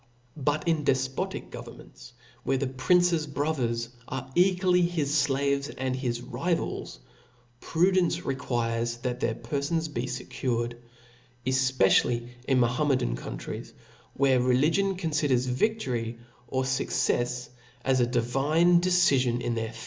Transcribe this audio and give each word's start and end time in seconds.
But 0.37 0.67
in 0.67 0.83
defpotic 0.83 1.51
governments, 1.51 2.13
where 2.43 2.57
the 2.57 2.65
prince's 2.65 3.27
brothers 3.27 3.89
are 4.07 4.31
equally 4.33 4.81
his 4.81 5.13
flaves 5.27 5.69
and 5.77 5.95
his 5.95 6.23
rivals, 6.23 6.97
pru,, 7.61 7.93
dence 7.93 8.25
requires 8.25 8.97
chat 8.97 9.19
their 9.19 9.35
perfons 9.35 9.93
be 9.93 10.07
fccured; 10.07 10.73
efpe 11.45 11.77
^ 11.77 12.01
daily 12.03 12.31
in 12.47 12.59
Mahometan 12.59 13.15
countries, 13.15 13.73
where 14.15 14.41
religion 14.41 14.97
confi. 14.97 15.29
dcrs 15.29 15.45
victory 15.47 16.17
or 16.47 16.63
fuccefs 16.63 17.49
as 17.85 17.99
a 17.99 18.07
divine 18.07 18.81
decifion 18.81 19.39
in 19.39 19.53
their 19.53 19.71